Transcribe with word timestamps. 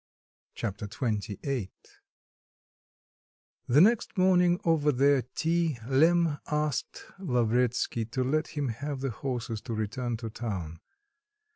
Chapter 0.55 0.85
XXVIII 0.85 1.69
The 3.67 3.81
next 3.81 4.17
morning, 4.17 4.59
over 4.65 4.91
their 4.91 5.21
tea, 5.21 5.77
Lemm 5.87 6.39
asked 6.47 7.03
Lavretsky 7.19 8.05
to 8.05 8.23
let 8.23 8.47
him 8.57 8.69
have 8.69 9.01
the 9.01 9.11
horses 9.11 9.61
to 9.61 9.75
return 9.75 10.17
to 10.17 10.31
town. 10.31 10.79